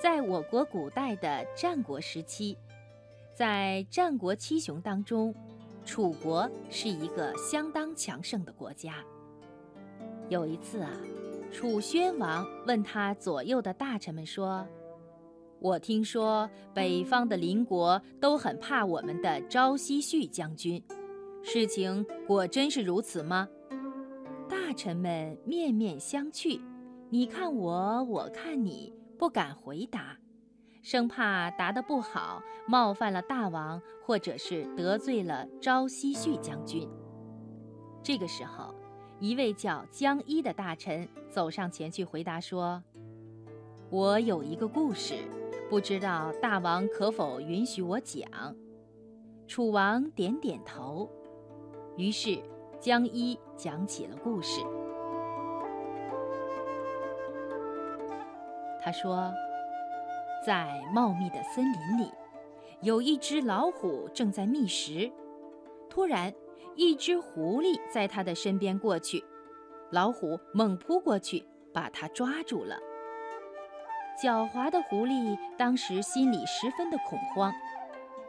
[0.00, 2.56] 在我国古代的战国时期，
[3.34, 5.34] 在战国七雄当中，
[5.84, 9.04] 楚国是一个相当强盛的国家。
[10.28, 10.92] 有一次啊，
[11.50, 14.64] 楚宣王问他左右的大臣们说
[15.58, 20.80] ：“我听说北方的邻国都很怕我们的昭奚绪将军，
[21.42, 23.48] 事情果真是如此吗？”
[24.48, 26.60] 大臣们面面相觑，
[27.10, 28.94] 你看我，我看你。
[29.18, 30.16] 不敢回答，
[30.80, 36.88] 生怕答得不好，冒犯了大王，或者是得罪了昭奚绪将军。
[38.00, 38.72] 这个时候，
[39.18, 42.80] 一位叫江一的大臣走上前去回答说
[43.90, 45.16] ：“我有一个故事，
[45.68, 48.22] 不知道大王可否允许我讲？”
[49.48, 51.10] 楚王点点头，
[51.96, 52.38] 于是
[52.78, 54.60] 江一讲起了故事。
[58.88, 59.30] 他说，
[60.46, 62.10] 在茂密的森林里，
[62.80, 65.12] 有一只老虎正在觅食。
[65.90, 66.32] 突然，
[66.74, 69.22] 一只狐狸在他的身边过去，
[69.90, 72.78] 老虎猛扑过去，把它抓住了。
[74.24, 77.52] 狡猾的狐狸当时心里十分的恐慌，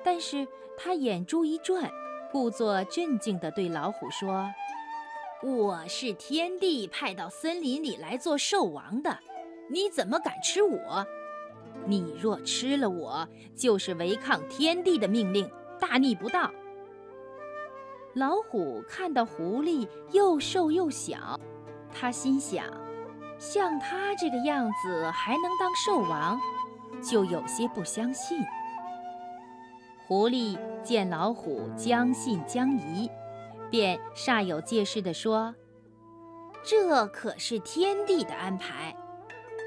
[0.03, 0.45] 但是
[0.77, 1.89] 他眼珠一转，
[2.33, 4.51] 故作镇静地对老虎说
[5.41, 9.19] ：“我是天帝派到森林里来做兽王的。”
[9.69, 11.05] 你怎么敢吃我？
[11.85, 13.25] 你若吃了我，
[13.55, 16.51] 就是违抗天地的命令，大逆不道。
[18.15, 21.39] 老虎看到狐狸又瘦又小，
[21.93, 22.65] 他心想：
[23.37, 26.37] 像他这个样子还能当兽王，
[27.01, 28.43] 就有些不相信。
[30.07, 33.09] 狐狸见老虎将信将疑，
[33.69, 35.53] 便煞有介事地说
[36.65, 38.93] ：“这可是天帝的安排。”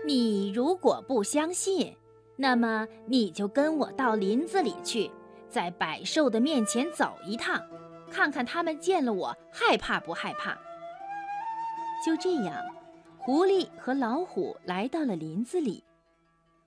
[0.04, 1.96] 你如果不相信，
[2.36, 5.10] 那么你就跟我到林子里去，
[5.48, 7.62] 在百兽的面前走一趟，
[8.10, 10.58] 看看他们见了我害怕不害怕。
[12.04, 12.56] 就这样，
[13.16, 15.84] 狐狸和老虎来到了林子里。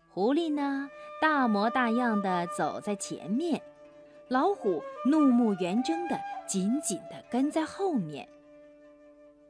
[0.10, 0.90] 狐狸呢，
[1.22, 3.62] 大模大样的走在前面，
[4.30, 6.18] 老虎怒目圆睁的
[6.48, 8.26] 紧紧地跟在后面。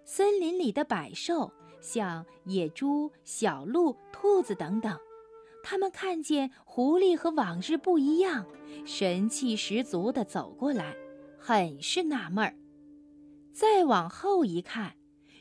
[0.06, 1.52] 森林里的百兽。
[1.86, 5.00] 像野猪、小鹿、兔子等等，
[5.64, 8.44] 他们看见狐狸和往日不一样，
[8.88, 10.96] 神气十足地走过来，
[11.38, 12.56] 很是纳闷儿。
[13.54, 14.96] 再往后一看，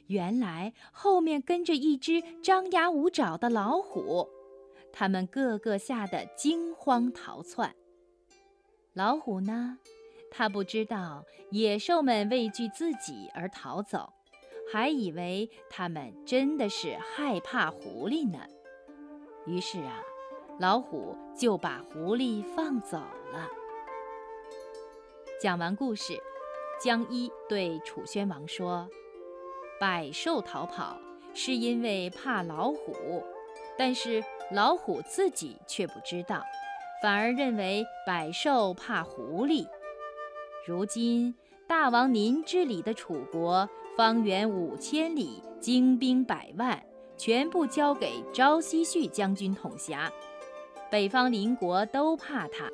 [0.08, 4.28] 原来后面跟着一只张牙舞爪的老虎，
[4.92, 7.74] 他们个个吓得惊慌逃窜。
[8.92, 9.78] 老虎呢，
[10.30, 14.12] 他不知道野兽们畏惧自己而逃走。
[14.74, 18.40] 还以为他们真的是害怕狐狸呢，
[19.46, 20.02] 于是啊，
[20.58, 23.48] 老虎就把狐狸放走了。
[25.40, 26.20] 讲完故事，
[26.82, 28.88] 江一对楚宣王说
[29.78, 30.98] ：“百兽逃跑
[31.34, 33.22] 是因为怕老虎，
[33.78, 36.42] 但是老虎自己却不知道，
[37.00, 39.68] 反而认为百兽怕狐狸。
[40.66, 41.32] 如今
[41.68, 46.82] 大王您治理的楚国。”方圆五千里，精兵百万，
[47.16, 50.10] 全部交给昭奚旭将军统辖。
[50.90, 52.68] 北方邻国都怕他，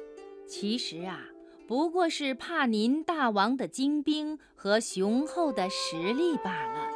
[0.46, 1.26] 其实啊，
[1.66, 6.90] 不过是怕您大王的精兵和雄厚的实力罢了。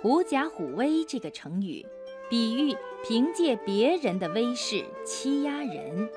[0.00, 1.86] 狐假虎威这个成语，
[2.28, 6.10] 比喻凭借别人的威势欺压人。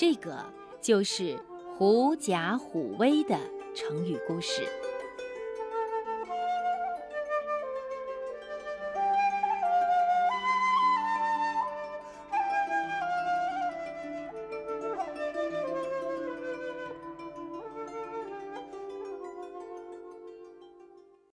[0.00, 0.46] 这个
[0.80, 1.38] 就是
[1.76, 3.38] “狐假虎威”的
[3.74, 4.62] 成语故事。